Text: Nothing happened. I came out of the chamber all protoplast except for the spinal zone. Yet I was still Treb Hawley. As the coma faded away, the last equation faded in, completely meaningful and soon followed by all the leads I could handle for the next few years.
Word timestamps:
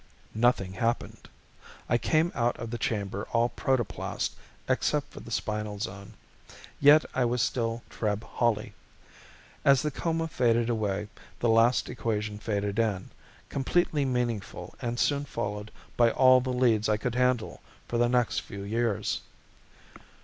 Nothing 0.33 0.73
happened. 0.73 1.29
I 1.87 1.99
came 1.99 2.31
out 2.33 2.57
of 2.57 2.71
the 2.71 2.79
chamber 2.79 3.27
all 3.33 3.49
protoplast 3.49 4.31
except 4.67 5.11
for 5.13 5.19
the 5.19 5.29
spinal 5.29 5.77
zone. 5.77 6.13
Yet 6.79 7.05
I 7.13 7.23
was 7.25 7.39
still 7.43 7.83
Treb 7.87 8.23
Hawley. 8.23 8.73
As 9.63 9.83
the 9.83 9.91
coma 9.91 10.27
faded 10.27 10.71
away, 10.71 11.07
the 11.39 11.49
last 11.49 11.87
equation 11.87 12.39
faded 12.39 12.79
in, 12.79 13.11
completely 13.47 14.03
meaningful 14.03 14.73
and 14.81 14.99
soon 14.99 15.23
followed 15.23 15.69
by 15.97 16.09
all 16.09 16.41
the 16.41 16.49
leads 16.49 16.89
I 16.89 16.97
could 16.97 17.13
handle 17.13 17.61
for 17.87 17.99
the 17.99 18.09
next 18.09 18.39
few 18.41 18.63
years. 18.63 19.21